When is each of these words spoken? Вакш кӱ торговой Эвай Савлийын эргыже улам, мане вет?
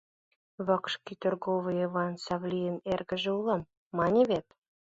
Вакш 0.65 0.93
кӱ 1.05 1.13
торговой 1.21 1.77
Эвай 1.85 2.11
Савлийын 2.25 2.77
эргыже 2.93 3.31
улам, 3.39 3.61
мане 3.97 4.21
вет? 4.29 4.47